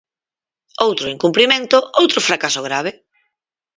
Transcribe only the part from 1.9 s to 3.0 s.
outro fracaso grave.